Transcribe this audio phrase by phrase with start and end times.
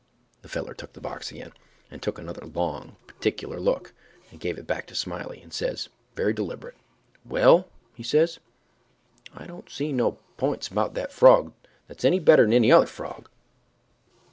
[0.41, 1.51] The feller took the box again,
[1.91, 3.93] and took another long, particular look,
[4.31, 6.73] and give it back to Smiley, and says, very deliberate,
[7.23, 8.39] "Well," he says,
[9.31, 11.53] "I don't see no p'ints about that frog
[11.87, 13.29] that's any better'n any other frog."